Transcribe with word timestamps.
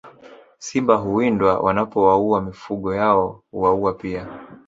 Simba 0.59 0.95
huwindwa 0.95 1.59
wanapowaua 1.59 2.41
mifugo 2.41 2.95
yao 2.95 3.43
hwauwa 3.51 3.93
pia 3.93 4.27